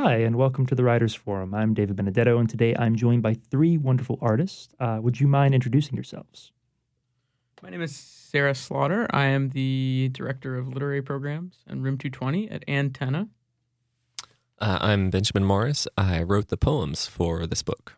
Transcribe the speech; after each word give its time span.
Hi, 0.00 0.18
and 0.18 0.36
welcome 0.36 0.64
to 0.66 0.76
the 0.76 0.84
Writers 0.84 1.12
Forum. 1.12 1.52
I'm 1.52 1.74
David 1.74 1.96
Benedetto, 1.96 2.38
and 2.38 2.48
today 2.48 2.72
I'm 2.78 2.94
joined 2.94 3.20
by 3.20 3.34
three 3.34 3.76
wonderful 3.76 4.16
artists. 4.22 4.72
Uh, 4.78 5.00
would 5.02 5.18
you 5.18 5.26
mind 5.26 5.56
introducing 5.56 5.96
yourselves? 5.96 6.52
My 7.64 7.70
name 7.70 7.82
is 7.82 7.96
Sarah 7.96 8.54
Slaughter. 8.54 9.08
I 9.10 9.24
am 9.24 9.48
the 9.48 10.10
Director 10.12 10.56
of 10.56 10.68
Literary 10.68 11.02
Programs 11.02 11.64
and 11.66 11.82
Room 11.82 11.98
220 11.98 12.48
at 12.48 12.62
Antenna. 12.68 13.26
Uh, 14.60 14.78
I'm 14.80 15.10
Benjamin 15.10 15.42
Morris. 15.42 15.88
I 15.98 16.22
wrote 16.22 16.46
the 16.46 16.56
poems 16.56 17.08
for 17.08 17.44
this 17.48 17.64
book. 17.64 17.96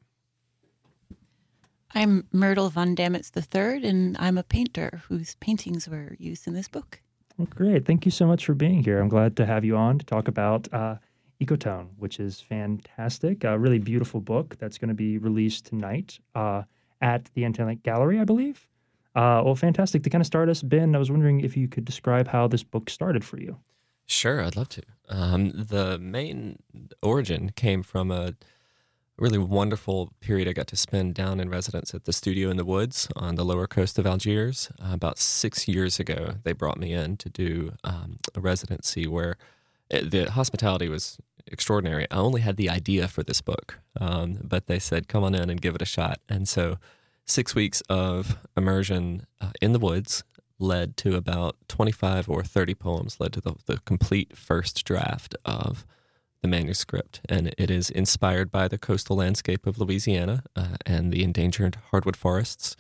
I'm 1.94 2.26
Myrtle 2.32 2.70
von 2.70 2.96
Damitz 2.96 3.30
III, 3.36 3.86
and 3.86 4.16
I'm 4.18 4.38
a 4.38 4.42
painter 4.42 5.02
whose 5.10 5.34
paintings 5.34 5.86
were 5.86 6.16
used 6.18 6.48
in 6.48 6.54
this 6.54 6.66
book. 6.66 7.02
Well, 7.36 7.48
great. 7.50 7.84
Thank 7.84 8.06
you 8.06 8.10
so 8.10 8.26
much 8.26 8.46
for 8.46 8.54
being 8.54 8.82
here. 8.82 9.00
I'm 9.00 9.10
glad 9.10 9.36
to 9.36 9.44
have 9.44 9.66
you 9.66 9.76
on 9.76 9.98
to 9.98 10.06
talk 10.06 10.28
about 10.28 10.66
uh, 10.72 10.94
Ecotone, 11.40 11.88
which 11.98 12.20
is 12.20 12.40
fantastic. 12.40 13.44
A 13.44 13.58
really 13.58 13.78
beautiful 13.78 14.20
book 14.20 14.56
that's 14.58 14.78
going 14.78 14.88
to 14.88 14.94
be 14.94 15.18
released 15.18 15.66
tonight 15.66 16.18
uh, 16.34 16.62
at 17.00 17.30
the 17.34 17.44
Antenna 17.44 17.74
Gallery, 17.76 18.20
I 18.20 18.24
believe. 18.24 18.66
Uh, 19.14 19.42
well, 19.44 19.54
fantastic. 19.54 20.02
To 20.04 20.10
kind 20.10 20.20
of 20.20 20.26
start 20.26 20.48
us, 20.48 20.62
Ben, 20.62 20.94
I 20.94 20.98
was 20.98 21.10
wondering 21.10 21.40
if 21.40 21.56
you 21.56 21.66
could 21.66 21.84
describe 21.84 22.28
how 22.28 22.46
this 22.46 22.62
book 22.62 22.90
started 22.90 23.24
for 23.24 23.38
you. 23.38 23.58
Sure, 24.06 24.42
I'd 24.42 24.56
love 24.56 24.68
to. 24.70 24.82
Um, 25.08 25.50
the 25.50 25.98
main 25.98 26.58
origin 27.02 27.52
came 27.56 27.82
from 27.82 28.10
a 28.10 28.34
really 29.16 29.38
wonderful 29.38 30.12
period 30.20 30.48
I 30.48 30.52
got 30.52 30.66
to 30.68 30.76
spend 30.76 31.14
down 31.14 31.40
in 31.40 31.48
residence 31.48 31.94
at 31.94 32.04
the 32.04 32.12
studio 32.12 32.50
in 32.50 32.56
the 32.56 32.64
woods 32.64 33.08
on 33.14 33.34
the 33.34 33.44
lower 33.44 33.66
coast 33.66 33.98
of 33.98 34.06
Algiers. 34.06 34.70
Uh, 34.82 34.94
about 34.94 35.18
six 35.18 35.68
years 35.68 36.00
ago, 36.00 36.34
they 36.42 36.52
brought 36.52 36.78
me 36.78 36.92
in 36.92 37.16
to 37.18 37.28
do 37.28 37.72
um, 37.84 38.18
a 38.34 38.40
residency 38.40 39.06
where 39.06 39.36
the 39.90 40.30
hospitality 40.30 40.88
was 40.88 41.18
extraordinary. 41.46 42.06
I 42.10 42.16
only 42.16 42.40
had 42.40 42.56
the 42.56 42.70
idea 42.70 43.08
for 43.08 43.22
this 43.22 43.40
book, 43.40 43.78
um, 44.00 44.38
but 44.42 44.66
they 44.66 44.78
said, 44.78 45.08
come 45.08 45.24
on 45.24 45.34
in 45.34 45.50
and 45.50 45.60
give 45.60 45.74
it 45.74 45.82
a 45.82 45.86
shot. 45.86 46.20
And 46.28 46.48
so, 46.48 46.78
six 47.26 47.54
weeks 47.54 47.80
of 47.88 48.38
immersion 48.56 49.26
uh, 49.40 49.50
in 49.60 49.72
the 49.72 49.78
woods 49.78 50.24
led 50.58 50.96
to 50.98 51.16
about 51.16 51.56
25 51.68 52.28
or 52.28 52.42
30 52.44 52.74
poems, 52.74 53.18
led 53.18 53.32
to 53.32 53.40
the, 53.40 53.54
the 53.66 53.78
complete 53.78 54.36
first 54.36 54.84
draft 54.84 55.34
of 55.44 55.86
the 56.42 56.48
manuscript, 56.48 57.20
and 57.28 57.54
it 57.58 57.70
is 57.70 57.90
inspired 57.90 58.50
by 58.50 58.66
the 58.66 58.78
coastal 58.78 59.16
landscape 59.16 59.66
of 59.66 59.78
Louisiana 59.78 60.42
uh, 60.56 60.76
and 60.86 61.12
the 61.12 61.22
endangered 61.22 61.76
hardwood 61.90 62.16
forests, 62.16 62.76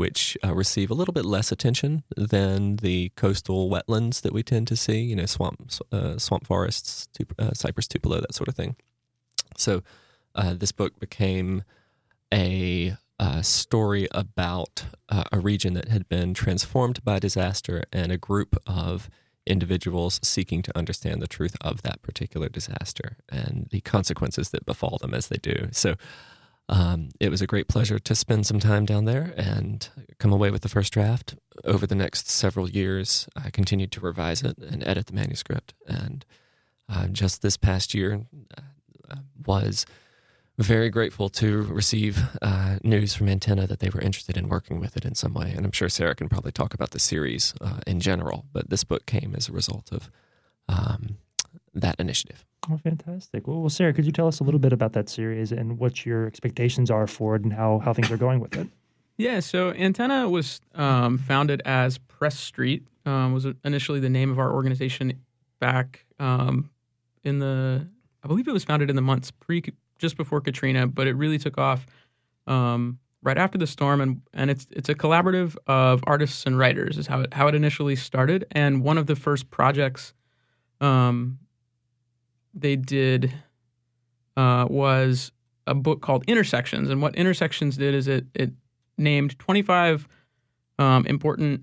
which 0.00 0.34
uh, 0.42 0.54
receive 0.54 0.90
a 0.90 0.94
little 0.94 1.12
bit 1.12 1.26
less 1.26 1.52
attention 1.52 2.02
than 2.16 2.76
the 2.76 3.10
coastal 3.16 3.68
wetlands 3.68 4.22
that 4.22 4.32
we 4.32 4.42
tend 4.42 4.66
to 4.66 4.74
see. 4.74 4.98
You 5.02 5.14
know, 5.14 5.26
swamp 5.26 5.70
uh, 5.92 6.16
swamp 6.16 6.46
forests, 6.46 7.06
uh, 7.38 7.50
cypress 7.52 7.86
tupelo, 7.86 8.18
that 8.18 8.34
sort 8.34 8.48
of 8.48 8.54
thing. 8.54 8.76
So, 9.58 9.82
uh, 10.34 10.54
this 10.54 10.72
book 10.72 10.98
became 10.98 11.64
a 12.32 12.96
uh, 13.18 13.42
story 13.42 14.08
about 14.12 14.84
a 15.10 15.38
region 15.38 15.74
that 15.74 15.88
had 15.88 16.08
been 16.08 16.32
transformed 16.32 17.04
by 17.04 17.18
disaster 17.18 17.84
and 17.92 18.10
a 18.10 18.16
group 18.16 18.56
of 18.66 19.10
individuals 19.46 20.18
seeking 20.22 20.62
to 20.62 20.78
understand 20.78 21.20
the 21.20 21.26
truth 21.26 21.58
of 21.60 21.82
that 21.82 22.00
particular 22.00 22.48
disaster 22.48 23.18
and 23.28 23.68
the 23.70 23.82
consequences 23.82 24.48
that 24.48 24.64
befall 24.64 24.96
them 25.02 25.12
as 25.12 25.28
they 25.28 25.36
do. 25.36 25.68
So 25.72 25.96
um, 26.70 27.08
it 27.18 27.30
was 27.30 27.42
a 27.42 27.48
great 27.48 27.66
pleasure 27.66 27.98
to 27.98 28.14
spend 28.14 28.46
some 28.46 28.60
time 28.60 28.86
down 28.86 29.04
there 29.04 29.34
and 29.36 29.88
come 30.18 30.32
away 30.32 30.52
with 30.52 30.62
the 30.62 30.68
first 30.68 30.92
draft. 30.92 31.34
Over 31.64 31.84
the 31.84 31.96
next 31.96 32.30
several 32.30 32.70
years, 32.70 33.28
I 33.36 33.50
continued 33.50 33.90
to 33.92 34.00
revise 34.00 34.42
it 34.42 34.56
and 34.56 34.86
edit 34.86 35.06
the 35.06 35.14
manuscript. 35.14 35.74
And 35.88 36.24
uh, 36.88 37.08
just 37.08 37.42
this 37.42 37.56
past 37.56 37.92
year 37.92 38.24
uh, 38.56 39.16
was 39.44 39.84
very 40.58 40.90
grateful 40.90 41.28
to 41.28 41.62
receive 41.62 42.22
uh, 42.40 42.76
news 42.84 43.14
from 43.14 43.28
Antenna 43.28 43.66
that 43.66 43.80
they 43.80 43.88
were 43.88 44.00
interested 44.00 44.36
in 44.36 44.48
working 44.48 44.78
with 44.78 44.96
it 44.96 45.04
in 45.04 45.16
some 45.16 45.34
way. 45.34 45.52
And 45.56 45.66
I'm 45.66 45.72
sure 45.72 45.88
Sarah 45.88 46.14
can 46.14 46.28
probably 46.28 46.52
talk 46.52 46.72
about 46.72 46.92
the 46.92 47.00
series 47.00 47.52
uh, 47.60 47.80
in 47.84 47.98
general, 47.98 48.44
but 48.52 48.70
this 48.70 48.84
book 48.84 49.06
came 49.06 49.34
as 49.36 49.48
a 49.48 49.52
result 49.52 49.90
of 49.90 50.08
um, 50.68 51.16
that 51.74 51.98
initiative. 51.98 52.44
Oh, 52.68 52.76
fantastic. 52.76 53.46
Well, 53.46 53.68
Sarah, 53.68 53.92
could 53.92 54.04
you 54.04 54.12
tell 54.12 54.26
us 54.26 54.40
a 54.40 54.44
little 54.44 54.60
bit 54.60 54.72
about 54.72 54.92
that 54.92 55.08
series 55.08 55.50
and 55.52 55.78
what 55.78 56.04
your 56.04 56.26
expectations 56.26 56.90
are 56.90 57.06
for 57.06 57.36
it 57.36 57.42
and 57.42 57.52
how, 57.52 57.78
how 57.78 57.92
things 57.92 58.10
are 58.10 58.16
going 58.16 58.40
with 58.40 58.56
it? 58.56 58.68
Yeah, 59.16 59.40
so 59.40 59.72
Antenna 59.72 60.28
was 60.28 60.60
um, 60.74 61.18
founded 61.18 61.62
as 61.64 61.98
Press 61.98 62.38
Street, 62.38 62.86
um, 63.06 63.32
was 63.32 63.46
initially 63.64 64.00
the 64.00 64.08
name 64.08 64.30
of 64.30 64.38
our 64.38 64.52
organization 64.52 65.12
back 65.58 66.04
um, 66.18 66.70
in 67.24 67.38
the, 67.38 67.86
I 68.22 68.28
believe 68.28 68.48
it 68.48 68.52
was 68.52 68.64
founded 68.64 68.90
in 68.90 68.96
the 68.96 69.02
months 69.02 69.30
pre 69.30 69.62
just 69.98 70.16
before 70.16 70.40
Katrina, 70.40 70.86
but 70.86 71.06
it 71.06 71.14
really 71.14 71.38
took 71.38 71.58
off 71.58 71.86
um, 72.46 72.98
right 73.22 73.38
after 73.38 73.58
the 73.58 73.66
storm, 73.66 74.00
and 74.00 74.22
and 74.32 74.50
it's 74.50 74.66
it's 74.70 74.88
a 74.88 74.94
collaborative 74.94 75.56
of 75.66 76.02
artists 76.06 76.46
and 76.46 76.58
writers 76.58 76.98
is 76.98 77.06
how 77.06 77.20
it 77.20 77.34
how 77.34 77.46
it 77.46 77.54
initially 77.54 77.96
started, 77.96 78.46
and 78.52 78.82
one 78.82 78.98
of 78.98 79.06
the 79.06 79.16
first 79.16 79.50
projects 79.50 80.14
um, 80.80 81.38
they 82.54 82.76
did 82.76 83.32
uh, 84.36 84.66
was 84.68 85.32
a 85.66 85.74
book 85.74 86.00
called 86.00 86.24
Intersections, 86.26 86.90
and 86.90 87.02
what 87.02 87.14
Intersections 87.16 87.76
did 87.76 87.94
is 87.94 88.08
it 88.08 88.26
it 88.34 88.52
named 88.98 89.38
25 89.38 90.06
um, 90.78 91.06
important 91.06 91.62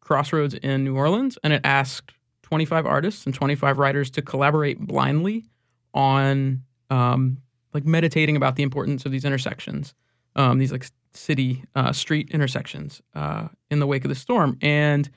crossroads 0.00 0.54
in 0.54 0.84
New 0.84 0.96
Orleans, 0.96 1.38
and 1.42 1.52
it 1.52 1.60
asked 1.64 2.12
25 2.42 2.86
artists 2.86 3.26
and 3.26 3.34
25 3.34 3.78
writers 3.78 4.10
to 4.10 4.22
collaborate 4.22 4.80
blindly 4.80 5.44
on 5.92 6.62
um, 6.90 7.38
like 7.74 7.84
meditating 7.84 8.36
about 8.36 8.56
the 8.56 8.62
importance 8.62 9.04
of 9.04 9.12
these 9.12 9.24
intersections, 9.24 9.94
um, 10.34 10.58
these 10.58 10.72
like 10.72 10.86
city 11.12 11.64
uh, 11.74 11.92
street 11.92 12.30
intersections 12.30 13.02
uh, 13.14 13.48
in 13.70 13.80
the 13.80 13.86
wake 13.86 14.04
of 14.04 14.08
the 14.08 14.14
storm. 14.14 14.56
And 14.62 15.10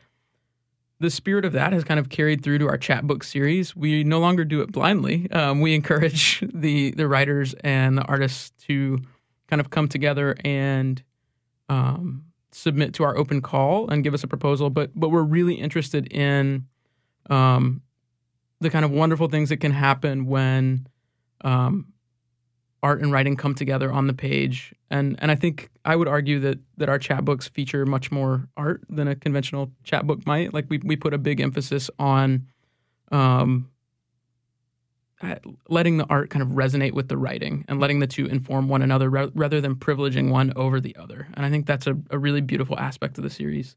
the 1.02 1.10
spirit 1.10 1.46
of 1.46 1.54
that 1.54 1.74
has 1.74 1.84
kind 1.84 2.00
of 2.00 2.10
carried 2.10 2.44
through 2.44 2.60
to 2.60 2.68
our 2.68 2.78
chapbook 2.78 3.24
series. 3.24 3.76
We 3.76 4.04
no 4.04 4.20
longer 4.20 4.46
do 4.46 4.62
it 4.62 4.72
blindly. 4.72 5.30
Um, 5.32 5.60
we 5.60 5.74
encourage 5.74 6.44
the 6.54 6.92
the 6.92 7.08
writers 7.08 7.56
and 7.64 7.98
the 7.98 8.04
artists 8.04 8.52
to 8.68 9.00
kind 9.48 9.60
of 9.60 9.72
come 9.72 9.88
together 9.88 10.36
and 10.46 11.02
um, 11.70 12.26
submit 12.52 12.94
to 12.94 13.04
our 13.04 13.18
open 13.18 13.42
call 13.42 13.90
and 13.90 14.04
give 14.04 14.14
us 14.14 14.24
a 14.24 14.28
proposal. 14.28 14.70
But 14.70 14.92
but 14.96 15.10
we're 15.10 15.24
really 15.24 15.56
interested 15.56 16.06
in 16.14 16.68
um, 17.30 17.82
the 18.60 18.70
kind 18.70 18.86
of 18.86 18.92
wonderful 18.92 19.28
things 19.28 19.50
that 19.50 19.58
can 19.58 19.72
happen 19.72 20.28
when 20.28 20.88
um, 21.44 21.88
art 22.84 23.02
and 23.02 23.12
writing 23.12 23.36
come 23.36 23.54
together 23.54 23.92
on 23.92 24.08
the 24.08 24.14
page. 24.14 24.74
And 24.90 25.16
and 25.20 25.32
I 25.32 25.36
think 25.36 25.70
I 25.86 25.96
would 25.96 26.08
argue 26.08 26.40
that 26.40 26.60
that 26.78 26.90
our 26.90 27.00
chapbooks 27.00 27.50
feature 27.50 27.86
much 27.86 28.12
more 28.12 28.48
art 28.58 28.82
than 28.90 29.08
a 29.08 29.16
conventional 29.16 29.72
chapbook 29.84 30.26
might. 30.26 30.54
Like 30.54 30.66
we 30.70 30.80
we 30.84 30.96
put 30.96 31.14
a 31.14 31.18
big 31.18 31.40
emphasis 31.40 31.90
on 32.00 32.48
um, 33.12 33.70
letting 35.70 35.98
the 35.98 36.06
art 36.06 36.30
kind 36.30 36.42
of 36.42 36.50
resonate 36.50 36.94
with 36.94 37.08
the 37.08 37.18
writing 37.18 37.66
and 37.68 37.80
letting 37.80 38.00
the 38.00 38.08
two 38.08 38.26
inform 38.26 38.68
one 38.68 38.82
another 38.82 39.10
rather 39.10 39.62
than 39.62 39.76
privileging 39.76 40.30
one 40.30 40.52
over 40.56 40.80
the 40.80 40.96
other. 40.96 41.28
And 41.36 41.46
I 41.46 41.50
think 41.50 41.66
that's 41.66 41.88
a, 41.88 41.96
a 42.10 42.18
really 42.18 42.42
beautiful 42.42 42.78
aspect 42.80 43.18
of 43.18 43.24
the 43.24 43.30
series. 43.30 43.76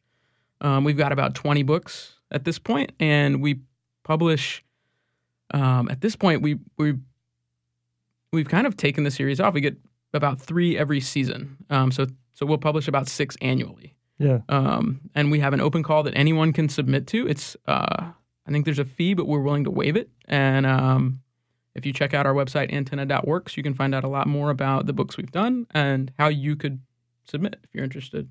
Um, 0.60 0.84
we've 0.84 0.96
got 0.96 1.12
about 1.12 1.34
20 1.34 1.62
books 1.62 2.14
at 2.30 2.44
this 2.44 2.58
point, 2.58 2.92
and 2.98 3.42
we 3.42 3.60
publish. 4.02 4.64
Um, 5.52 5.88
at 5.90 6.00
this 6.00 6.16
point, 6.16 6.40
we 6.40 6.58
we 6.78 6.94
we've 8.34 8.48
kind 8.48 8.66
of 8.66 8.76
taken 8.76 9.04
the 9.04 9.10
series 9.10 9.40
off. 9.40 9.54
We 9.54 9.60
get 9.60 9.76
about 10.12 10.40
three 10.40 10.76
every 10.76 11.00
season. 11.00 11.56
Um, 11.70 11.90
so 11.90 12.06
so 12.34 12.46
we'll 12.46 12.58
publish 12.58 12.88
about 12.88 13.08
six 13.08 13.36
annually. 13.40 13.94
Yeah. 14.18 14.40
Um, 14.48 15.00
and 15.14 15.30
we 15.30 15.40
have 15.40 15.52
an 15.52 15.60
open 15.60 15.82
call 15.82 16.02
that 16.04 16.14
anyone 16.14 16.52
can 16.52 16.68
submit 16.68 17.06
to. 17.08 17.26
It's 17.26 17.56
uh, 17.66 18.10
I 18.46 18.50
think 18.50 18.64
there's 18.64 18.78
a 18.78 18.84
fee, 18.84 19.14
but 19.14 19.26
we're 19.26 19.40
willing 19.40 19.64
to 19.64 19.70
waive 19.70 19.96
it. 19.96 20.10
And 20.26 20.66
um, 20.66 21.20
if 21.74 21.84
you 21.86 21.92
check 21.92 22.14
out 22.14 22.26
our 22.26 22.34
website 22.34 22.72
antenna.works, 22.72 23.56
you 23.56 23.62
can 23.62 23.74
find 23.74 23.94
out 23.94 24.04
a 24.04 24.08
lot 24.08 24.26
more 24.26 24.50
about 24.50 24.86
the 24.86 24.92
books 24.92 25.16
we've 25.16 25.32
done 25.32 25.66
and 25.72 26.12
how 26.18 26.28
you 26.28 26.56
could 26.56 26.80
submit 27.24 27.56
if 27.64 27.74
you're 27.74 27.84
interested. 27.84 28.28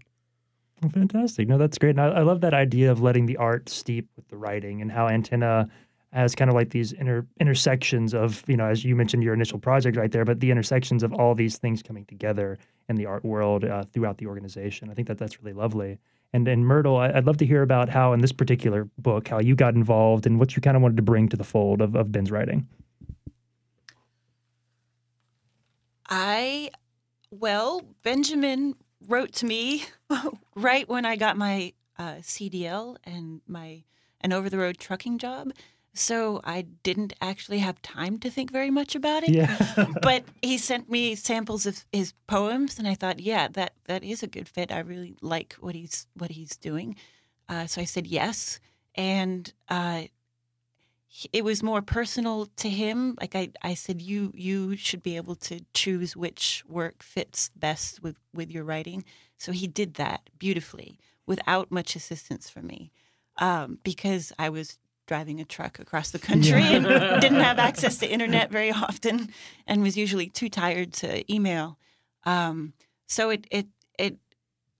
Well, 0.81 0.91
fantastic. 0.91 1.47
No, 1.47 1.57
that's 1.57 1.77
great. 1.77 1.91
And 1.91 2.01
I, 2.01 2.07
I 2.07 2.21
love 2.21 2.41
that 2.41 2.53
idea 2.53 2.91
of 2.91 3.01
letting 3.01 3.25
the 3.25 3.37
art 3.37 3.69
steep 3.69 4.09
with 4.15 4.27
the 4.27 4.37
writing 4.37 4.81
and 4.81 4.91
how 4.91 5.07
antenna 5.07 5.69
as 6.13 6.35
kind 6.35 6.49
of 6.49 6.55
like 6.55 6.69
these 6.69 6.91
inter- 6.93 7.25
intersections 7.39 8.13
of 8.13 8.43
you 8.47 8.55
know 8.55 8.65
as 8.65 8.85
you 8.85 8.95
mentioned 8.95 9.23
your 9.23 9.33
initial 9.33 9.59
project 9.59 9.97
right 9.97 10.11
there 10.11 10.23
but 10.23 10.39
the 10.39 10.51
intersections 10.51 11.03
of 11.03 11.11
all 11.13 11.35
these 11.35 11.57
things 11.57 11.81
coming 11.81 12.05
together 12.05 12.57
in 12.89 12.95
the 12.95 13.05
art 13.05 13.25
world 13.25 13.65
uh, 13.65 13.83
throughout 13.91 14.17
the 14.17 14.27
organization. 14.27 14.89
I 14.89 14.93
think 14.93 15.07
that 15.07 15.17
that's 15.17 15.41
really 15.41 15.53
lovely. 15.53 15.99
And 16.33 16.47
and 16.47 16.65
myrtle 16.65 16.97
I, 16.97 17.11
would 17.11 17.25
love 17.25 17.37
to 17.37 17.45
hear 17.45 17.61
about 17.61 17.89
how 17.89 18.13
in 18.13 18.21
this 18.21 18.31
particular 18.31 18.89
book 18.97 19.27
how 19.27 19.39
you 19.39 19.55
got 19.55 19.75
involved 19.75 20.25
and 20.25 20.39
what 20.39 20.55
you 20.55 20.61
kind 20.61 20.75
of 20.75 20.83
wanted 20.83 20.97
to 20.97 21.03
bring 21.03 21.29
to 21.29 21.37
the 21.37 21.43
fold 21.43 21.81
of, 21.81 21.95
of 21.95 22.11
ben's 22.11 22.31
writing. 22.31 22.67
I 26.09 26.69
well 27.31 27.81
benjamin 28.03 28.75
wrote 29.07 29.33
to 29.33 29.45
me 29.45 29.83
right 30.55 30.87
when 30.87 31.03
i 31.03 31.15
got 31.15 31.35
my 31.35 31.73
uh, 31.97 32.15
cdl 32.21 32.95
and 33.03 33.41
my 33.47 33.83
an 34.21 34.31
over 34.31 34.49
the 34.49 34.57
road 34.57 34.77
trucking 34.77 35.17
job 35.17 35.51
so 35.93 36.41
I 36.43 36.63
didn't 36.83 37.13
actually 37.21 37.59
have 37.59 37.81
time 37.81 38.17
to 38.19 38.29
think 38.29 38.51
very 38.51 38.71
much 38.71 38.95
about 38.95 39.23
it. 39.23 39.29
Yeah. 39.29 39.87
but 40.01 40.23
he 40.41 40.57
sent 40.57 40.89
me 40.89 41.15
samples 41.15 41.65
of 41.65 41.85
his 41.91 42.13
poems, 42.27 42.79
and 42.79 42.87
I 42.87 42.95
thought, 42.95 43.19
yeah, 43.19 43.47
that 43.49 43.73
that 43.85 44.03
is 44.03 44.23
a 44.23 44.27
good 44.27 44.47
fit. 44.47 44.71
I 44.71 44.79
really 44.79 45.15
like 45.21 45.53
what 45.59 45.75
he's 45.75 46.07
what 46.15 46.31
he's 46.31 46.57
doing. 46.57 46.95
Uh, 47.47 47.67
so 47.67 47.81
I 47.81 47.85
said 47.85 48.07
yes, 48.07 48.59
and 48.95 49.51
uh, 49.69 50.03
it 51.31 51.43
was 51.43 51.61
more 51.61 51.81
personal 51.81 52.47
to 52.57 52.69
him. 52.69 53.15
Like 53.19 53.35
I, 53.35 53.49
I 53.61 53.75
said, 53.75 54.01
you 54.01 54.31
you 54.35 54.75
should 54.75 55.03
be 55.03 55.15
able 55.15 55.35
to 55.35 55.59
choose 55.73 56.15
which 56.15 56.63
work 56.67 57.03
fits 57.03 57.51
best 57.55 58.01
with 58.01 58.17
with 58.33 58.49
your 58.49 58.63
writing. 58.63 59.03
So 59.37 59.51
he 59.51 59.67
did 59.67 59.95
that 59.95 60.29
beautifully 60.39 60.97
without 61.25 61.71
much 61.71 61.95
assistance 61.95 62.49
from 62.49 62.67
me, 62.67 62.91
um, 63.37 63.79
because 63.83 64.33
I 64.39 64.49
was 64.49 64.79
driving 65.13 65.39
a 65.39 65.45
truck 65.45 65.77
across 65.77 66.09
the 66.09 66.17
country 66.17 66.59
yeah. 66.59 66.71
and 66.71 66.85
didn't 67.21 67.39
have 67.39 67.59
access 67.59 67.99
to 67.99 68.09
internet 68.09 68.49
very 68.49 68.71
often, 68.71 69.29
and 69.67 69.83
was 69.83 69.95
usually 69.95 70.27
too 70.27 70.49
tired 70.49 70.91
to 70.91 71.31
email. 71.31 71.77
Um, 72.23 72.73
so 73.05 73.29
it 73.29 73.45
it 73.51 73.67
it 73.99 74.17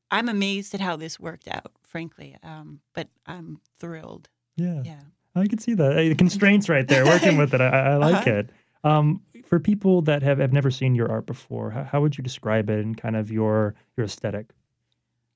I'm 0.10 0.30
amazed 0.30 0.74
at 0.74 0.82
how 0.82 0.96
this 0.96 1.20
worked 1.20 1.48
out, 1.48 1.72
frankly. 1.84 2.36
Um, 2.42 2.80
but 2.96 3.10
I'm 3.28 3.60
thrilled. 3.78 4.28
Yeah. 4.56 4.82
Yeah. 4.84 5.02
I 5.36 5.46
can 5.46 5.60
see 5.60 5.76
that. 5.76 5.96
The 5.96 6.16
constraints 6.16 6.68
right 6.68 6.88
there, 6.88 7.06
working 7.06 7.38
with 7.38 7.54
it. 7.54 7.62
I, 7.62 7.68
I 7.68 7.96
like 7.98 8.28
uh-huh. 8.28 8.32
it. 8.32 8.50
Um, 8.84 9.22
for 9.46 9.60
people 9.60 10.02
that 10.04 10.24
have, 10.24 10.40
have 10.40 10.52
never 10.52 10.72
seen 10.72 10.96
your 10.96 11.12
art 11.12 11.28
before, 11.28 11.70
how, 11.70 11.84
how 11.84 12.02
would 12.02 12.18
you 12.18 12.24
describe 12.24 12.72
it 12.72 12.80
and 12.80 12.98
kind 12.98 13.16
of 13.16 13.32
your 13.32 13.76
your 13.98 14.06
aesthetic? 14.06 14.48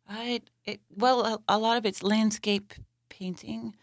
I 0.10 0.42
it, 0.66 0.82
well, 0.96 1.24
a, 1.24 1.40
a, 1.48 1.60
lot 1.60 1.78
of 1.78 1.86
it's 1.86 2.02
landscape 2.02 2.74
painting. 3.10 3.76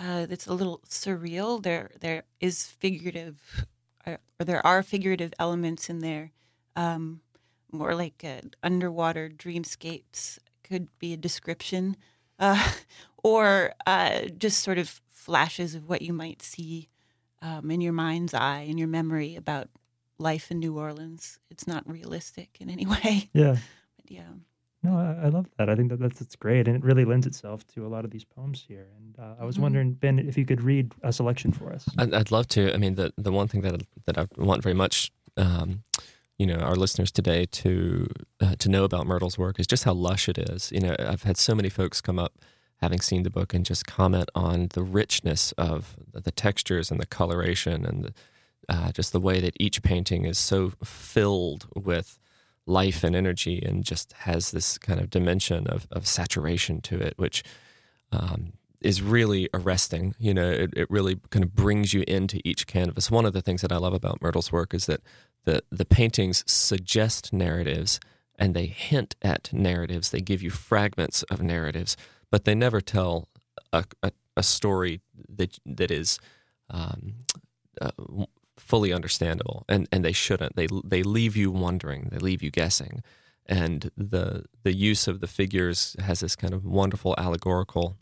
Uh, 0.00 0.26
it's 0.30 0.46
a 0.46 0.54
little 0.54 0.80
surreal. 0.88 1.62
There 1.62 1.90
there 2.00 2.22
is 2.40 2.66
figurative, 2.66 3.66
uh, 4.06 4.16
or 4.38 4.44
there 4.44 4.66
are 4.66 4.82
figurative 4.82 5.34
elements 5.38 5.90
in 5.90 5.98
there. 5.98 6.32
Um, 6.74 7.20
more 7.70 7.94
like 7.94 8.24
uh, 8.24 8.40
underwater 8.62 9.28
dreamscapes 9.28 10.38
could 10.64 10.88
be 10.98 11.12
a 11.12 11.18
description, 11.18 11.96
uh, 12.38 12.72
or 13.22 13.74
uh, 13.86 14.22
just 14.38 14.62
sort 14.62 14.78
of 14.78 15.00
flashes 15.10 15.74
of 15.74 15.88
what 15.88 16.00
you 16.00 16.14
might 16.14 16.40
see 16.40 16.88
um, 17.42 17.70
in 17.70 17.82
your 17.82 17.92
mind's 17.92 18.32
eye, 18.32 18.60
in 18.60 18.78
your 18.78 18.88
memory 18.88 19.36
about 19.36 19.68
life 20.18 20.50
in 20.50 20.60
New 20.60 20.78
Orleans. 20.78 21.38
It's 21.50 21.66
not 21.66 21.88
realistic 21.88 22.56
in 22.58 22.70
any 22.70 22.86
way. 23.04 23.28
Yeah. 23.34 23.56
But 23.96 24.10
yeah. 24.10 24.32
No, 24.82 24.96
I, 24.96 25.26
I, 25.26 25.28
love 25.28 25.46
that. 25.58 25.68
I 25.68 25.74
think 25.74 25.90
that 25.90 26.00
that's, 26.00 26.20
that's 26.20 26.36
great, 26.36 26.66
and 26.66 26.74
it 26.74 26.82
really 26.82 27.04
lends 27.04 27.26
itself 27.26 27.66
to 27.74 27.86
a 27.86 27.88
lot 27.88 28.06
of 28.06 28.10
these 28.10 28.24
poems 28.24 28.64
here. 28.66 28.86
And 28.96 29.18
uh, 29.18 29.34
I 29.38 29.44
was 29.44 29.56
mm-hmm. 29.56 29.62
wondering, 29.62 29.92
Ben, 29.92 30.18
if 30.18 30.38
you 30.38 30.46
could 30.46 30.62
read 30.62 30.94
a 31.02 31.12
selection 31.12 31.52
for 31.52 31.72
us. 31.72 31.86
I'd, 31.98 32.14
I'd 32.14 32.30
love 32.30 32.48
to. 32.48 32.72
I 32.72 32.78
mean, 32.78 32.94
the 32.94 33.12
the 33.18 33.32
one 33.32 33.46
thing 33.46 33.60
that 33.60 33.82
that 34.06 34.16
I 34.16 34.26
want 34.38 34.62
very 34.62 34.74
much, 34.74 35.12
um, 35.36 35.82
you 36.38 36.46
know, 36.46 36.56
our 36.56 36.76
listeners 36.76 37.10
today 37.10 37.44
to 37.46 38.06
uh, 38.40 38.54
to 38.58 38.68
know 38.70 38.84
about 38.84 39.06
Myrtle's 39.06 39.36
work 39.36 39.60
is 39.60 39.66
just 39.66 39.84
how 39.84 39.92
lush 39.92 40.28
it 40.28 40.38
is. 40.38 40.72
You 40.72 40.80
know, 40.80 40.96
I've 40.98 41.24
had 41.24 41.36
so 41.36 41.54
many 41.54 41.68
folks 41.68 42.00
come 42.00 42.18
up 42.18 42.38
having 42.80 43.00
seen 43.00 43.22
the 43.22 43.30
book 43.30 43.52
and 43.52 43.66
just 43.66 43.86
comment 43.86 44.30
on 44.34 44.68
the 44.72 44.82
richness 44.82 45.52
of 45.52 45.96
the 46.12 46.30
textures 46.30 46.90
and 46.90 46.98
the 46.98 47.06
coloration 47.06 47.84
and 47.84 48.04
the, 48.04 48.14
uh, 48.70 48.92
just 48.92 49.12
the 49.12 49.20
way 49.20 49.40
that 49.40 49.54
each 49.60 49.82
painting 49.82 50.24
is 50.24 50.38
so 50.38 50.72
filled 50.82 51.66
with 51.76 52.18
life 52.70 53.04
and 53.04 53.16
energy 53.16 53.62
and 53.62 53.84
just 53.84 54.12
has 54.12 54.50
this 54.50 54.78
kind 54.78 55.00
of 55.00 55.10
dimension 55.10 55.66
of, 55.66 55.86
of 55.90 56.06
saturation 56.06 56.80
to 56.82 56.98
it, 56.98 57.14
which 57.16 57.42
um, 58.12 58.52
is 58.80 59.02
really 59.02 59.48
arresting. 59.52 60.14
You 60.18 60.34
know, 60.34 60.50
it, 60.50 60.70
it 60.76 60.90
really 60.90 61.16
kind 61.30 61.44
of 61.44 61.54
brings 61.54 61.92
you 61.92 62.04
into 62.06 62.40
each 62.44 62.66
canvas. 62.66 63.10
One 63.10 63.26
of 63.26 63.32
the 63.32 63.42
things 63.42 63.62
that 63.62 63.72
I 63.72 63.76
love 63.76 63.94
about 63.94 64.22
Myrtle's 64.22 64.52
work 64.52 64.74
is 64.74 64.86
that 64.86 65.00
the, 65.44 65.62
the 65.70 65.84
paintings 65.84 66.44
suggest 66.46 67.32
narratives 67.32 68.00
and 68.38 68.54
they 68.54 68.66
hint 68.66 69.16
at 69.20 69.52
narratives. 69.52 70.10
They 70.10 70.20
give 70.20 70.42
you 70.42 70.50
fragments 70.50 71.22
of 71.24 71.42
narratives 71.42 71.96
but 72.30 72.44
they 72.44 72.54
never 72.54 72.80
tell 72.80 73.28
a, 73.72 73.84
a, 74.02 74.12
a 74.36 74.42
story 74.42 75.00
that 75.28 75.58
that 75.66 75.90
is 75.90 76.18
um, 76.70 77.14
uh, 77.80 77.90
fully 78.60 78.92
understandable, 78.92 79.64
and, 79.68 79.88
and 79.90 80.04
they 80.04 80.12
shouldn't. 80.12 80.56
They 80.56 80.68
they 80.84 81.02
leave 81.02 81.36
you 81.36 81.50
wondering. 81.50 82.08
They 82.10 82.18
leave 82.18 82.42
you 82.42 82.50
guessing, 82.50 83.02
and 83.46 83.90
the 83.96 84.44
the 84.62 84.72
use 84.72 85.08
of 85.08 85.20
the 85.20 85.26
figures 85.26 85.96
has 86.00 86.20
this 86.20 86.36
kind 86.36 86.54
of 86.54 86.64
wonderful 86.64 87.14
allegorical 87.18 87.96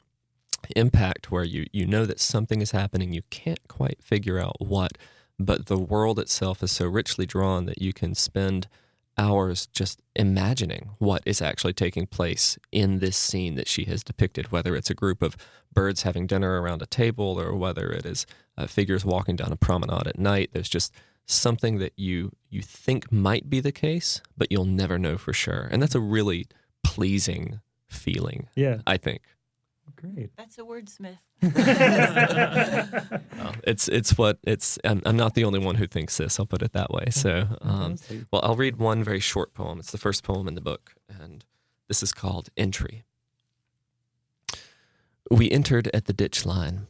impact 0.76 1.30
where 1.30 1.44
you 1.44 1.66
you 1.72 1.86
know 1.86 2.04
that 2.04 2.20
something 2.20 2.60
is 2.60 2.72
happening. 2.72 3.12
You 3.12 3.22
can't 3.30 3.66
quite 3.68 4.02
figure 4.02 4.38
out 4.38 4.56
what, 4.60 4.92
but 5.38 5.66
the 5.66 5.78
world 5.78 6.18
itself 6.18 6.62
is 6.62 6.72
so 6.72 6.86
richly 6.86 7.26
drawn 7.26 7.66
that 7.66 7.80
you 7.80 7.92
can 7.92 8.14
spend 8.14 8.68
hours 9.16 9.66
just 9.66 10.00
imagining 10.14 10.90
what 10.98 11.22
is 11.26 11.42
actually 11.42 11.72
taking 11.72 12.06
place 12.06 12.56
in 12.70 13.00
this 13.00 13.16
scene 13.16 13.56
that 13.56 13.68
she 13.68 13.84
has 13.84 14.04
depicted, 14.04 14.52
whether 14.52 14.76
it's 14.76 14.90
a 14.90 14.94
group 14.94 15.22
of 15.22 15.36
birds 15.72 16.02
having 16.02 16.26
dinner 16.26 16.62
around 16.62 16.80
a 16.80 16.86
table 16.86 17.40
or 17.40 17.54
whether 17.54 17.90
it 17.90 18.06
is 18.06 18.26
uh, 18.58 18.66
figures 18.66 19.04
walking 19.04 19.36
down 19.36 19.52
a 19.52 19.56
promenade 19.56 20.06
at 20.06 20.18
night. 20.18 20.50
There's 20.52 20.68
just 20.68 20.92
something 21.26 21.78
that 21.78 21.92
you 21.96 22.32
you 22.50 22.60
think 22.60 23.12
might 23.12 23.48
be 23.48 23.60
the 23.60 23.72
case, 23.72 24.20
but 24.36 24.50
you'll 24.50 24.64
never 24.64 24.98
know 24.98 25.16
for 25.16 25.32
sure, 25.32 25.68
and 25.70 25.80
that's 25.80 25.94
a 25.94 26.00
really 26.00 26.48
pleasing 26.82 27.60
feeling. 27.86 28.48
Yeah, 28.56 28.78
I 28.86 28.96
think. 28.96 29.22
Great. 29.96 30.30
That's 30.36 30.58
a 30.58 30.62
wordsmith. 30.62 31.18
well, 33.36 33.54
it's 33.64 33.88
it's 33.88 34.18
what 34.18 34.38
it's. 34.44 34.78
I'm, 34.84 35.02
I'm, 35.06 35.16
not 35.16 35.34
the 35.34 35.44
only 35.44 35.58
one 35.58 35.76
who 35.76 35.86
thinks 35.86 36.16
this. 36.18 36.38
I'll 36.38 36.46
put 36.46 36.62
it 36.62 36.72
that 36.72 36.90
way. 36.90 37.06
So, 37.10 37.46
um, 37.62 37.96
well, 38.30 38.42
I'll 38.44 38.56
read 38.56 38.76
one 38.76 39.02
very 39.02 39.20
short 39.20 39.54
poem. 39.54 39.78
It's 39.78 39.92
the 39.92 39.98
first 39.98 40.24
poem 40.24 40.46
in 40.48 40.54
the 40.54 40.60
book, 40.60 40.94
and 41.08 41.44
this 41.86 42.02
is 42.02 42.12
called 42.12 42.48
Entry. 42.56 43.04
We 45.30 45.50
entered 45.50 45.88
at 45.92 46.06
the 46.06 46.12
ditch 46.12 46.46
line. 46.46 46.86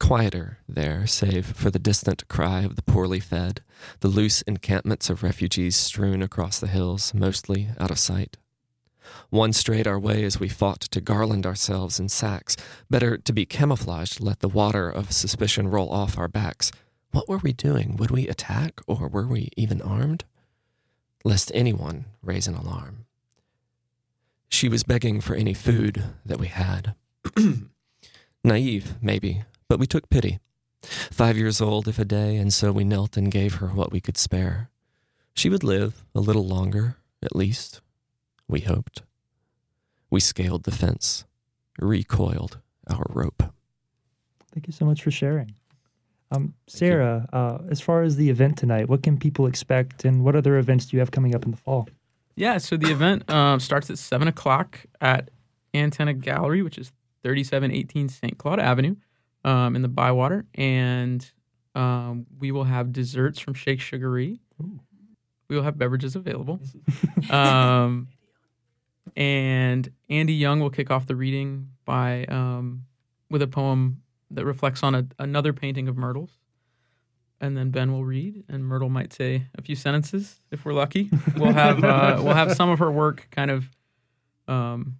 Quieter 0.00 0.58
there, 0.66 1.06
save 1.06 1.46
for 1.46 1.70
the 1.70 1.78
distant 1.78 2.26
cry 2.26 2.62
of 2.62 2.74
the 2.74 2.82
poorly 2.82 3.20
fed, 3.20 3.60
the 4.00 4.08
loose 4.08 4.42
encampments 4.42 5.10
of 5.10 5.22
refugees 5.22 5.76
strewn 5.76 6.22
across 6.22 6.58
the 6.58 6.66
hills, 6.66 7.14
mostly 7.14 7.68
out 7.78 7.90
of 7.90 7.98
sight. 7.98 8.36
One 9.28 9.52
strayed 9.52 9.86
our 9.86 9.98
way 9.98 10.24
as 10.24 10.40
we 10.40 10.48
fought 10.48 10.80
to 10.80 11.00
garland 11.00 11.46
ourselves 11.46 12.00
in 12.00 12.08
sacks. 12.08 12.56
Better 12.88 13.18
to 13.18 13.32
be 13.32 13.46
camouflaged, 13.46 14.20
let 14.20 14.40
the 14.40 14.48
water 14.48 14.88
of 14.88 15.12
suspicion 15.12 15.68
roll 15.68 15.90
off 15.90 16.18
our 16.18 16.28
backs. 16.28 16.72
What 17.12 17.28
were 17.28 17.38
we 17.38 17.52
doing? 17.52 17.96
Would 17.96 18.10
we 18.10 18.26
attack, 18.26 18.80
or 18.86 19.06
were 19.06 19.26
we 19.26 19.50
even 19.56 19.82
armed? 19.82 20.24
Lest 21.24 21.52
anyone 21.54 22.06
raise 22.22 22.48
an 22.48 22.54
alarm. 22.54 23.04
She 24.48 24.68
was 24.68 24.82
begging 24.82 25.20
for 25.20 25.34
any 25.34 25.54
food 25.54 26.02
that 26.24 26.40
we 26.40 26.46
had. 26.48 26.94
Naive, 28.44 28.94
maybe, 29.02 29.44
but 29.70 29.78
we 29.78 29.86
took 29.86 30.10
pity. 30.10 30.40
Five 30.82 31.38
years 31.38 31.60
old, 31.60 31.86
if 31.86 32.00
a 32.00 32.04
day, 32.04 32.36
and 32.36 32.52
so 32.52 32.72
we 32.72 32.82
knelt 32.82 33.16
and 33.16 33.30
gave 33.30 33.54
her 33.54 33.68
what 33.68 33.92
we 33.92 34.00
could 34.00 34.18
spare. 34.18 34.68
She 35.32 35.48
would 35.48 35.62
live 35.62 36.04
a 36.12 36.18
little 36.18 36.44
longer, 36.44 36.96
at 37.22 37.36
least, 37.36 37.80
we 38.48 38.62
hoped. 38.62 39.02
We 40.10 40.18
scaled 40.18 40.64
the 40.64 40.72
fence, 40.72 41.24
recoiled 41.78 42.58
our 42.88 43.06
rope. 43.10 43.44
Thank 44.52 44.66
you 44.66 44.72
so 44.72 44.84
much 44.84 45.04
for 45.04 45.12
sharing. 45.12 45.54
Um, 46.32 46.54
Sarah, 46.66 47.28
uh, 47.32 47.58
as 47.70 47.80
far 47.80 48.02
as 48.02 48.16
the 48.16 48.28
event 48.28 48.58
tonight, 48.58 48.88
what 48.88 49.04
can 49.04 49.18
people 49.18 49.46
expect 49.46 50.04
and 50.04 50.24
what 50.24 50.34
other 50.34 50.58
events 50.58 50.86
do 50.86 50.96
you 50.96 50.98
have 50.98 51.12
coming 51.12 51.32
up 51.32 51.44
in 51.44 51.52
the 51.52 51.56
fall? 51.56 51.88
Yeah, 52.34 52.58
so 52.58 52.76
the 52.76 52.90
event 52.90 53.30
um, 53.30 53.60
starts 53.60 53.88
at 53.88 53.98
7 53.98 54.26
o'clock 54.26 54.80
at 55.00 55.30
Antenna 55.72 56.14
Gallery, 56.14 56.62
which 56.62 56.76
is 56.76 56.90
3718 57.22 58.08
St. 58.08 58.36
Claude 58.36 58.58
Avenue 58.58 58.96
um, 59.44 59.76
in 59.76 59.82
the 59.82 59.88
Bywater. 59.88 60.46
And 60.54 61.28
um, 61.74 62.26
we 62.38 62.52
will 62.52 62.64
have 62.64 62.92
desserts 62.92 63.38
from 63.38 63.54
Shake 63.54 63.80
Sugaree. 63.80 64.40
We 65.48 65.56
will 65.56 65.62
have 65.62 65.78
beverages 65.78 66.16
available. 66.16 66.60
um, 67.30 68.08
and 69.16 69.90
Andy 70.08 70.34
Young 70.34 70.60
will 70.60 70.70
kick 70.70 70.90
off 70.90 71.06
the 71.06 71.16
reading 71.16 71.70
by 71.84 72.24
um, 72.26 72.84
with 73.28 73.42
a 73.42 73.48
poem 73.48 74.02
that 74.30 74.44
reflects 74.44 74.82
on 74.82 74.94
a, 74.94 75.06
another 75.18 75.52
painting 75.52 75.88
of 75.88 75.96
Myrtle's. 75.96 76.30
And 77.42 77.56
then 77.56 77.70
Ben 77.70 77.90
will 77.90 78.04
read, 78.04 78.44
and 78.50 78.62
Myrtle 78.62 78.90
might 78.90 79.14
say 79.14 79.46
a 79.56 79.62
few 79.62 79.74
sentences 79.74 80.42
if 80.50 80.66
we're 80.66 80.74
lucky. 80.74 81.08
We'll 81.38 81.54
have 81.54 81.82
uh, 81.82 82.20
we'll 82.22 82.34
have 82.34 82.54
some 82.54 82.68
of 82.68 82.80
her 82.80 82.90
work 82.90 83.28
kind 83.30 83.50
of 83.50 83.70
um, 84.46 84.98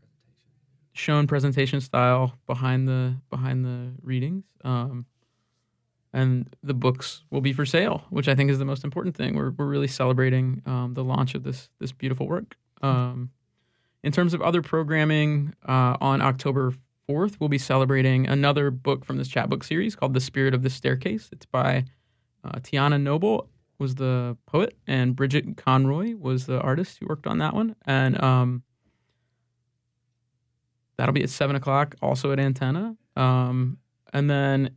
shown 0.92 1.26
presentation 1.26 1.80
style 1.80 2.34
behind 2.46 2.88
the 2.88 3.16
behind 3.30 3.64
the 3.64 3.92
readings. 4.02 4.44
Um, 4.64 5.06
and 6.12 6.54
the 6.62 6.74
books 6.74 7.22
will 7.30 7.40
be 7.40 7.52
for 7.52 7.64
sale, 7.64 8.04
which 8.10 8.28
I 8.28 8.34
think 8.34 8.50
is 8.50 8.58
the 8.58 8.64
most 8.64 8.82
important 8.82 9.16
thing. 9.16 9.36
We're 9.36 9.50
we're 9.50 9.66
really 9.66 9.88
celebrating 9.88 10.62
um, 10.66 10.94
the 10.94 11.04
launch 11.04 11.34
of 11.34 11.44
this 11.44 11.68
this 11.78 11.92
beautiful 11.92 12.26
work. 12.26 12.56
Um, 12.82 13.30
in 14.02 14.12
terms 14.12 14.34
of 14.34 14.40
other 14.40 14.62
programming, 14.62 15.54
uh, 15.68 15.96
on 16.00 16.22
October 16.22 16.72
4th, 17.08 17.36
we'll 17.38 17.48
be 17.48 17.58
celebrating 17.58 18.26
another 18.26 18.70
book 18.70 19.04
from 19.04 19.18
this 19.18 19.28
chapbook 19.28 19.62
series 19.62 19.94
called 19.94 20.14
The 20.14 20.20
Spirit 20.20 20.54
of 20.54 20.62
the 20.62 20.70
Staircase. 20.70 21.28
It's 21.32 21.44
by 21.44 21.84
uh, 22.42 22.58
Tiana 22.60 23.00
Nobile 23.00 23.48
was 23.78 23.96
the 23.96 24.36
poet, 24.46 24.76
and 24.86 25.16
Bridget 25.16 25.56
Conroy 25.56 26.14
was 26.14 26.46
the 26.46 26.60
artist 26.60 26.98
who 26.98 27.06
worked 27.08 27.26
on 27.26 27.38
that 27.38 27.54
one. 27.54 27.76
And 27.86 28.22
um, 28.22 28.62
that'll 31.00 31.14
be 31.14 31.22
at 31.22 31.30
7 31.30 31.56
o'clock, 31.56 31.94
also 32.02 32.30
at 32.30 32.38
Antenna. 32.38 32.94
Um, 33.16 33.78
and 34.12 34.28
then 34.28 34.76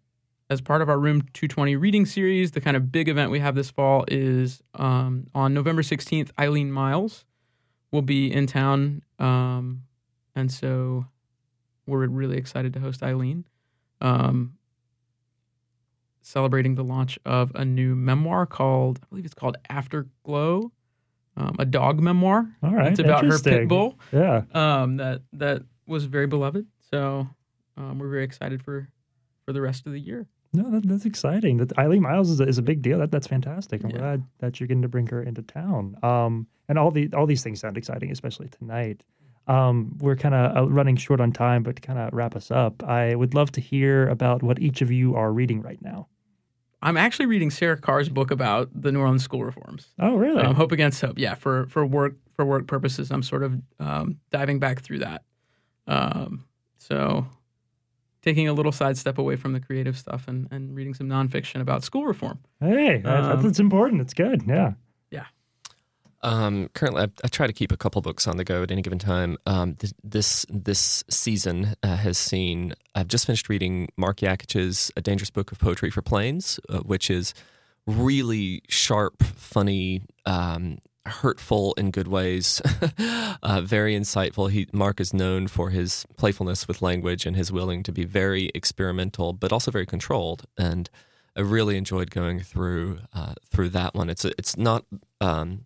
as 0.50 0.62
part 0.62 0.82
of 0.82 0.88
our 0.90 0.98
Room 0.98 1.22
220 1.34 1.76
reading 1.76 2.06
series, 2.06 2.52
the 2.52 2.62
kind 2.62 2.78
of 2.78 2.94
big 2.94 3.10
event 3.10 3.30
we 3.30 3.40
have 3.40 3.56
this 3.56 3.70
fall 3.70 4.06
is 4.08 4.62
um, 4.76 5.28
on 5.36 5.54
November 5.54 5.82
16th, 5.82 6.30
Eileen 6.40 6.72
Myles 6.72 7.26
will 7.92 8.02
be 8.02 8.32
in 8.32 8.48
town. 8.48 9.02
Um, 9.20 9.84
and 10.34 10.50
so 10.50 11.06
we're 11.86 12.08
really 12.08 12.38
excited 12.38 12.72
to 12.74 12.80
host 12.80 13.04
Eileen, 13.04 13.44
um, 14.00 14.54
celebrating 16.22 16.76
the 16.76 16.84
launch 16.86 17.20
of 17.26 17.52
a 17.56 17.66
new 17.66 17.96
memoir 17.96 18.46
called, 18.46 19.00
I 19.04 19.06
believe 19.10 19.26
it's 19.26 19.34
called 19.34 19.58
Afterglow, 19.70 20.72
um, 21.36 21.56
a 21.60 21.66
dog 21.66 22.00
memoir. 22.00 22.48
All 22.64 22.74
right. 22.74 22.92
It's 22.92 23.00
about 23.00 23.26
her 23.26 23.38
pit 23.40 23.68
bull 23.68 24.00
Yeah. 24.14 24.44
um, 24.54 24.98
that 24.98 25.22
that 25.34 25.64
was 25.88 26.06
very 26.06 26.28
beloved. 26.28 26.66
So 26.92 27.28
um, 27.78 28.00
we're 28.00 28.10
very 28.10 28.24
excited 28.24 28.64
for 28.64 28.90
for 29.46 29.54
the 29.54 29.62
rest 29.62 29.86
of 29.86 29.92
the 29.94 30.00
year. 30.00 30.28
No, 30.56 30.70
that, 30.70 30.88
that's 30.88 31.06
exciting. 31.06 31.58
That 31.58 31.78
Eileen 31.80 32.04
Myles 32.04 32.30
is 32.30 32.40
a, 32.40 32.44
is 32.44 32.58
a 32.60 32.62
big 32.62 32.82
deal. 32.82 33.00
That 33.00 33.12
that's 33.12 33.28
fantastic. 33.28 33.84
I'm 33.84 33.90
Yeah. 33.90 33.98
glad 33.98 34.24
that 34.40 34.60
you're 34.60 34.68
getting 34.68 34.84
to 34.84 34.88
bring 34.88 35.08
her 35.08 35.22
into 35.24 35.42
town. 35.42 35.98
Um, 36.04 36.48
and 36.70 36.78
all 36.78 36.92
the 36.92 37.10
all 37.14 37.26
these 37.26 37.44
things 37.44 37.60
sound 37.60 37.78
exciting, 37.78 38.12
especially 38.12 38.50
tonight. 38.50 39.04
Um, 39.48 39.98
we're 40.00 40.16
kind 40.16 40.34
of 40.34 40.56
uh, 40.56 40.70
running 40.70 40.96
short 40.96 41.20
on 41.20 41.34
time, 41.34 41.64
but 41.64 41.76
to 41.76 41.82
kind 41.82 42.00
of 42.00 42.14
wrap 42.14 42.34
us 42.36 42.50
up, 42.50 42.82
I 42.84 43.14
would 43.16 43.34
love 43.34 43.52
to 43.54 43.62
hear 43.62 44.08
about 44.08 44.42
what 44.42 44.60
each 44.60 44.82
of 44.82 44.90
you 44.90 45.16
are 45.16 45.34
reading 45.34 45.62
right 45.62 45.82
now. 45.82 46.08
I'm 46.82 46.96
actually 46.98 47.26
reading 47.26 47.50
Sarah 47.50 47.78
Carr's 47.78 48.08
book 48.10 48.32
about 48.32 48.70
the 48.74 48.92
New 48.92 49.00
Orleans 49.00 49.24
school 49.24 49.44
reforms. 49.44 49.88
Oh, 50.00 50.16
really? 50.16 50.42
Um, 50.42 50.56
Hope 50.56 50.72
Against 50.72 51.02
Hope. 51.02 51.18
Yeah, 51.18 51.34
for 51.36 51.66
for 51.68 51.86
work 51.86 52.16
for 52.36 52.46
work 52.46 52.68
purposes, 52.68 53.12
I'm 53.12 53.24
sort 53.24 53.44
of 53.44 53.60
um, 53.80 54.18
diving 54.32 54.60
back 54.60 54.82
through 54.82 55.00
that. 55.00 55.24
Um, 55.88 56.46
so 56.78 57.26
taking 58.22 58.48
a 58.48 58.54
little 58.54 58.72
sidestep 58.72 59.18
away 59.18 59.36
from 59.36 59.54
the 59.54 59.60
creative 59.60 59.98
stuff 59.98 60.28
and, 60.28 60.48
and 60.52 60.74
reading 60.76 60.94
some 60.94 61.08
nonfiction 61.10 61.60
about 61.62 61.84
school 61.84 62.06
reform. 62.06 62.40
hey, 62.62 63.00
that- 63.04 63.24
um, 63.24 63.42
that's 63.44 63.60
important. 63.60 64.02
It's 64.02 64.14
good. 64.14 64.44
Yeah. 64.48 64.74
Yeah. 65.12 65.26
Um, 66.22 66.70
currently, 66.74 67.02
I, 67.02 67.08
I 67.26 67.28
try 67.28 67.48
to 67.48 67.54
keep 67.54 67.72
a 67.74 67.78
couple 67.78 68.02
books 68.02 68.28
on 68.28 68.38
the 68.38 68.46
go 68.46 68.64
at 68.64 68.72
any 68.72 68.82
given 68.82 68.98
time. 69.00 69.38
Um, 69.46 69.76
th- 69.76 69.92
this 70.04 70.46
this 70.50 71.04
season 71.10 71.76
uh, 71.84 71.98
has 71.98 72.18
seen. 72.18 72.74
I've 72.96 73.10
just 73.10 73.26
finished 73.26 73.50
reading 73.50 73.90
Mark 73.98 74.20
Yakich's 74.22 74.90
A 74.96 75.02
Dangerous 75.02 75.30
Book 75.30 75.52
of 75.52 75.60
Poetry 75.60 75.90
for 75.90 76.02
Planes, 76.02 76.62
uh, 76.70 76.80
which 76.80 77.10
is 77.10 77.34
really 77.86 78.62
sharp, 78.70 79.22
funny, 79.22 80.04
um, 80.26 80.78
hurtful 81.06 81.74
in 81.74 81.92
good 81.92 82.08
ways, 82.08 82.62
uh, 83.44 83.62
very 83.62 83.96
insightful. 83.96 84.50
He 84.50 84.68
Mark 84.72 85.00
is 85.00 85.14
known 85.14 85.48
for 85.48 85.70
his 85.70 86.06
playfulness 86.18 86.68
with 86.68 86.82
language 86.82 87.26
and 87.26 87.36
his 87.36 87.52
willing 87.52 87.84
to 87.84 87.92
be 87.92 88.06
very 88.06 88.52
experimental, 88.56 89.34
but 89.34 89.52
also 89.52 89.72
very 89.72 89.86
controlled. 89.86 90.46
And 90.58 90.90
I 91.36 91.42
really 91.42 91.78
enjoyed 91.78 92.12
going 92.12 92.40
through 92.40 93.00
uh, 93.14 93.34
through 93.50 93.70
that 93.70 93.96
one. 93.96 94.10
It's 94.10 94.26
a, 94.26 94.32
it's 94.38 94.58
not. 94.58 94.86
Um, 95.20 95.66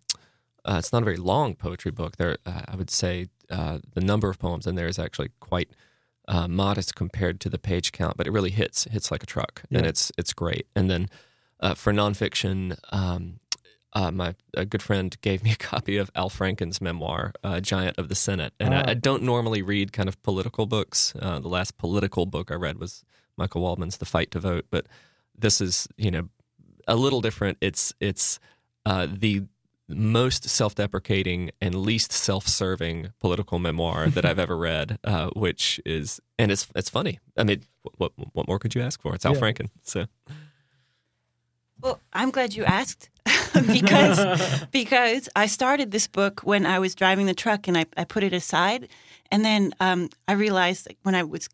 uh, 0.64 0.76
it's 0.78 0.92
not 0.92 1.00
a 1.00 1.04
very 1.04 1.16
long 1.16 1.54
poetry 1.54 1.90
book. 1.90 2.16
There, 2.18 2.36
uh, 2.44 2.62
I 2.68 2.76
would 2.76 2.90
say 2.90 3.28
uh, 3.48 3.78
the 3.94 4.02
number 4.02 4.28
of 4.28 4.38
poems 4.38 4.66
in 4.66 4.74
there 4.74 4.86
is 4.86 4.98
actually 4.98 5.30
quite 5.40 5.70
uh, 6.26 6.46
modest 6.46 6.94
compared 6.94 7.40
to 7.40 7.48
the 7.48 7.58
page 7.58 7.90
count, 7.90 8.16
but 8.18 8.26
it 8.26 8.32
really 8.32 8.50
hits 8.50 8.84
hits 8.84 9.10
like 9.10 9.22
a 9.22 9.26
truck, 9.26 9.62
and 9.70 9.86
it's 9.86 10.12
it's 10.18 10.32
great. 10.32 10.66
And 10.76 10.90
then 10.90 11.08
uh, 11.60 11.74
for 11.74 11.92
nonfiction, 11.92 12.78
um, 12.92 13.40
uh, 13.94 14.10
my 14.10 14.34
a 14.54 14.64
good 14.64 14.82
friend 14.82 15.16
gave 15.20 15.42
me 15.42 15.52
a 15.52 15.56
copy 15.70 15.96
of 15.96 16.10
Al 16.14 16.28
Franken's 16.30 16.80
memoir, 16.80 17.32
uh, 17.42 17.60
"Giant 17.60 17.98
of 17.98 18.08
the 18.08 18.14
Senate," 18.14 18.52
and 18.60 18.74
Ah. 18.74 18.84
I, 18.86 18.90
I 18.90 18.94
don't 18.94 19.22
normally 19.22 19.62
read 19.62 19.92
kind 19.92 20.08
of 20.08 20.22
political 20.22 20.66
books. 20.66 21.14
Uh, 21.20 21.38
the 21.38 21.48
last 21.48 21.78
political 21.78 22.26
book 22.26 22.50
I 22.50 22.54
read 22.54 22.78
was 22.78 23.04
Michael 23.36 23.62
Waldman's 23.62 23.96
"The 23.98 24.06
Fight 24.06 24.30
to 24.32 24.40
Vote," 24.40 24.66
but 24.70 24.86
this 25.38 25.60
is 25.60 25.88
you 25.96 26.10
know 26.10 26.28
a 26.86 26.96
little 26.96 27.20
different. 27.20 27.58
It's 27.60 27.92
it's 28.00 28.38
uh, 28.86 29.06
the 29.10 29.42
most 29.90 30.44
self-deprecating 30.50 31.50
and 31.62 31.74
least 31.74 32.12
self-serving 32.12 33.10
political 33.20 33.58
memoir 33.58 34.10
that 34.10 34.24
I've 34.26 34.38
ever 34.38 34.54
read, 34.58 34.98
uh, 35.04 35.30
which 35.30 35.80
is 35.86 36.20
and 36.38 36.52
it's 36.52 36.68
it's 36.76 36.90
funny. 36.90 37.20
I 37.38 37.44
mean, 37.44 37.62
what 37.82 37.94
what, 37.98 38.12
what 38.34 38.48
more 38.48 38.58
could 38.58 38.74
you 38.74 38.82
ask 38.82 39.00
for? 39.00 39.14
It's 39.14 39.24
Al 39.24 39.32
Yeah. 39.34 39.40
Franken, 39.40 39.68
so 39.82 40.04
Well, 41.80 42.00
I'm 42.12 42.30
glad 42.30 42.54
you 42.54 42.64
asked 42.64 43.08
because 43.66 44.64
because 44.72 45.28
I 45.36 45.46
started 45.46 45.90
this 45.90 46.06
book 46.06 46.40
when 46.40 46.66
I 46.66 46.78
was 46.78 46.94
driving 46.94 47.26
the 47.26 47.34
truck 47.34 47.68
and 47.68 47.76
I, 47.76 47.86
I 47.96 48.04
put 48.04 48.24
it 48.24 48.32
aside, 48.32 48.88
and 49.30 49.44
then 49.44 49.72
um, 49.80 50.08
I 50.26 50.32
realized 50.32 50.88
when 51.02 51.14
I 51.14 51.22
was 51.22 51.48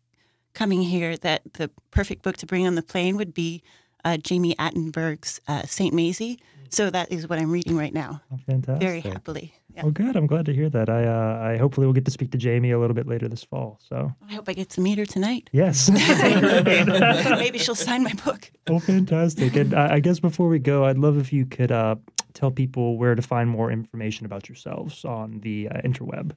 coming 0.53 0.81
here 0.81 1.17
that 1.17 1.41
the 1.53 1.69
perfect 1.91 2.23
book 2.23 2.37
to 2.37 2.45
bring 2.45 2.65
on 2.65 2.75
the 2.75 2.81
plane 2.83 3.17
would 3.17 3.33
be 3.33 3.61
uh, 4.03 4.17
Jami 4.17 4.55
Attenberg's 4.55 5.41
uh, 5.47 5.63
Saint 5.63 5.93
Mazie. 5.93 6.39
So 6.69 6.89
that 6.89 7.11
is 7.11 7.27
what 7.29 7.39
I'm 7.39 7.51
reading 7.51 7.77
right 7.77 7.93
now, 7.93 8.21
Oh, 8.33 8.37
fantastic. 8.45 8.81
very 8.81 8.99
happily. 9.01 9.53
Yeah. 9.73 9.83
Well, 9.83 9.91
good. 9.91 10.15
I'm 10.15 10.25
glad 10.27 10.45
to 10.45 10.53
hear 10.53 10.69
that. 10.69 10.89
I 10.89 11.05
uh, 11.05 11.51
I 11.53 11.57
hopefully 11.57 11.85
will 11.85 11.93
get 11.93 12.05
to 12.05 12.11
speak 12.11 12.31
to 12.31 12.37
Jami 12.37 12.71
a 12.71 12.79
little 12.79 12.93
bit 12.95 13.07
later 13.07 13.27
this 13.27 13.43
fall. 13.43 13.79
So 13.87 14.13
I 14.29 14.33
hope 14.33 14.47
I 14.47 14.53
get 14.53 14.69
to 14.71 14.81
meet 14.81 14.97
her 14.97 15.05
tonight. 15.05 15.49
yes. 15.51 15.89
Maybe 16.49 17.57
she'll 17.59 17.75
sign 17.75 18.03
my 18.03 18.13
book. 18.25 18.51
Oh, 18.67 18.79
fantastic. 18.79 19.55
And 19.55 19.73
I 19.73 19.95
I 19.95 19.99
guess 19.99 20.19
before 20.19 20.47
we 20.47 20.59
go, 20.59 20.85
I'd 20.85 20.97
love 20.97 21.17
if 21.17 21.31
you 21.33 21.45
could 21.45 21.71
uh, 21.71 21.95
tell 22.33 22.51
people 22.51 22.97
where 22.97 23.15
to 23.15 23.21
find 23.21 23.49
more 23.49 23.71
information 23.71 24.25
about 24.25 24.47
yourselves 24.49 25.03
on 25.05 25.39
the 25.41 25.69
uh, 25.69 25.81
interweb. 25.81 26.31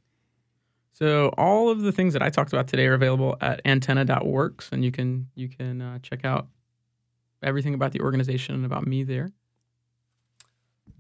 So 0.93 1.29
all 1.39 1.69
of 1.71 1.83
the 1.83 1.93
things 1.93 2.13
that 2.15 2.23
I 2.23 2.31
talked 2.31 2.53
about 2.53 2.67
today 2.67 2.87
are 2.87 2.95
available 2.95 3.37
at 3.41 3.61
antenna.works, 3.65 4.71
and 4.73 4.85
you 4.85 4.91
can 4.91 5.29
you 5.37 5.49
can 5.49 5.81
uh, 5.81 5.99
check 6.01 6.25
out 6.25 6.49
everything 7.43 7.75
about 7.75 7.93
the 7.93 8.01
organization 8.01 8.55
and 8.57 8.65
about 8.67 8.85
me 8.87 9.05
there. 9.05 9.31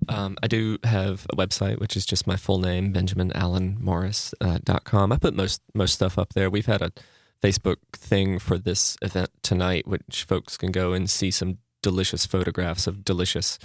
Um, 0.08 0.36
I 0.42 0.46
do 0.46 0.78
have 0.84 1.26
a 1.30 1.36
website, 1.36 1.78
which 1.78 1.96
is 1.96 2.06
just 2.06 2.26
my 2.26 2.36
full 2.36 2.58
name, 2.58 2.92
benjaminallenmorris.com. 2.92 5.12
Uh. 5.12 5.14
I 5.14 5.18
put 5.18 5.34
most 5.34 5.62
most 5.74 5.94
stuff 5.94 6.18
up 6.18 6.34
there. 6.34 6.50
We've 6.50 6.66
had 6.66 6.82
a 6.82 6.92
Facebook 7.42 7.76
thing 7.92 8.38
for 8.38 8.58
this 8.58 8.96
event 9.02 9.30
tonight, 9.42 9.86
which 9.86 10.24
folks 10.24 10.56
can 10.56 10.72
go 10.72 10.92
and 10.92 11.08
see 11.08 11.30
some 11.30 11.58
delicious 11.82 12.26
photographs 12.26 12.86
of 12.86 13.04
delicious 13.04 13.58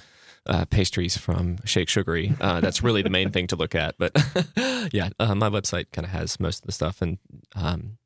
uh, 0.45 0.65
pastries 0.65 1.17
from 1.17 1.57
Shake 1.65 1.89
Sugaree. 1.89 2.33
Uh, 2.39 2.59
that's 2.59 2.83
really 2.83 3.01
the 3.01 3.09
main 3.09 3.31
thing 3.31 3.47
to 3.47 3.55
look 3.55 3.75
at. 3.75 3.95
But 3.97 4.11
yeah, 4.91 5.09
uh, 5.19 5.35
my 5.35 5.49
website 5.49 5.91
kind 5.91 6.05
of 6.05 6.11
has 6.11 6.39
most 6.39 6.63
of 6.63 6.65
the 6.65 6.71
stuff, 6.71 7.01
and 7.01 7.17
um, 7.55 7.97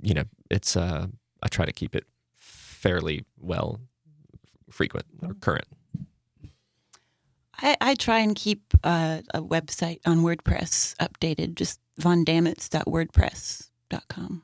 you 0.00 0.14
know, 0.14 0.24
it's 0.50 0.76
uh, 0.76 1.06
I 1.42 1.48
try 1.48 1.64
to 1.64 1.72
keep 1.72 1.96
it 1.96 2.04
fairly 2.36 3.24
well 3.38 3.80
frequent 4.70 5.06
or 5.22 5.34
current. 5.34 5.66
I, 7.62 7.76
I 7.80 7.94
try 7.94 8.18
and 8.20 8.34
keep 8.34 8.62
uh, 8.84 9.20
a 9.34 9.42
website 9.42 9.98
on 10.06 10.22
WordPress 10.22 10.94
updated, 10.96 11.54
just 11.54 11.78
vondamitz.wordpress.com. 12.00 14.38